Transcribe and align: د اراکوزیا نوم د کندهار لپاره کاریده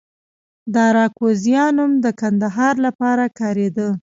د 0.73 0.75
اراکوزیا 0.89 1.63
نوم 1.77 1.91
د 2.03 2.05
کندهار 2.19 2.75
لپاره 2.85 3.25
کاریده 3.39 3.87